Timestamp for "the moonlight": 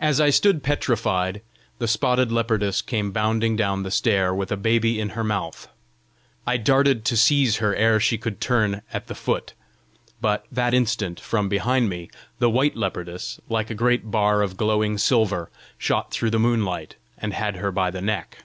16.30-16.96